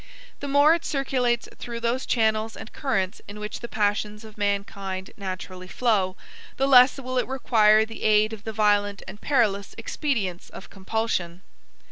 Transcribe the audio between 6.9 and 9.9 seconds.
will it require the aid of the violent and perilous